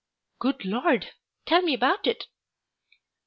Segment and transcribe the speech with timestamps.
[0.39, 1.11] "Good Lord!
[1.45, 2.25] ...Tell me about it."